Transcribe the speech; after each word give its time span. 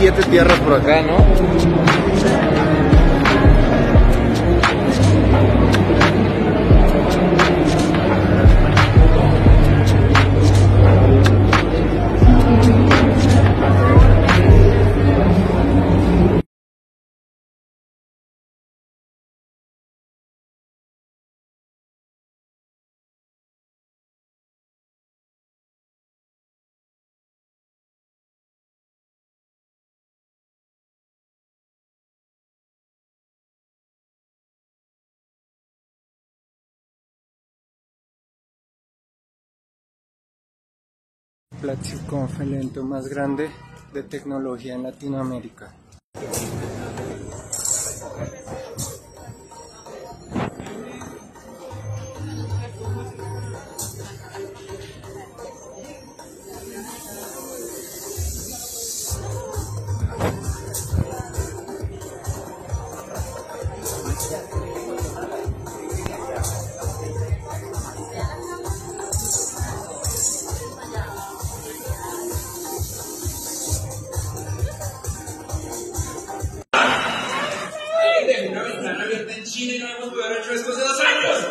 siete 0.00 0.22
tierras 0.30 0.58
por 0.60 0.72
acá, 0.72 1.02
¿no? 1.02 1.18
platform 41.60 42.28
el 42.40 42.54
evento 42.54 42.82
más 42.84 43.06
grande 43.06 43.50
de 43.92 44.02
tecnología 44.02 44.74
en 44.74 44.84
Latinoamérica. 44.84 45.74
Chile 79.60 79.78
no 79.78 79.88
hemos 79.90 80.38
hecho 80.38 80.52
esto 80.54 80.72
hace 80.72 80.80
dos 80.80 81.00
años. 81.00 81.46